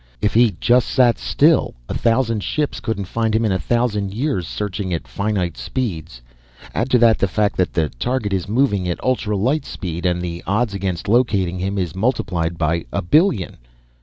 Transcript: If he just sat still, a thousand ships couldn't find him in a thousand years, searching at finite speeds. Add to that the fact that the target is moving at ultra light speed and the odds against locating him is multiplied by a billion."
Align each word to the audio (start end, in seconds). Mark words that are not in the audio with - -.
If 0.19 0.33
he 0.33 0.55
just 0.59 0.87
sat 0.89 1.19
still, 1.19 1.75
a 1.87 1.93
thousand 1.95 2.41
ships 2.41 2.79
couldn't 2.79 3.05
find 3.05 3.35
him 3.35 3.45
in 3.45 3.51
a 3.51 3.59
thousand 3.59 4.15
years, 4.15 4.47
searching 4.47 4.91
at 4.95 5.07
finite 5.07 5.57
speeds. 5.57 6.23
Add 6.73 6.89
to 6.89 6.97
that 6.97 7.19
the 7.19 7.27
fact 7.27 7.55
that 7.57 7.71
the 7.73 7.89
target 7.89 8.33
is 8.33 8.47
moving 8.49 8.87
at 8.87 8.99
ultra 9.03 9.37
light 9.37 9.63
speed 9.63 10.07
and 10.07 10.19
the 10.23 10.41
odds 10.47 10.73
against 10.73 11.07
locating 11.07 11.59
him 11.59 11.77
is 11.77 11.93
multiplied 11.95 12.57
by 12.57 12.85
a 12.91 13.03
billion." 13.03 13.57